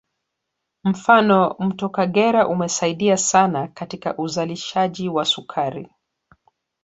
Mfano 0.83 1.55
mto 1.59 1.89
Kagera 1.89 2.47
umesaidia 2.47 3.17
sana 3.17 3.67
katika 3.67 4.17
uzalishaji 4.17 5.09
wa 5.09 5.25
sukari 5.25 5.87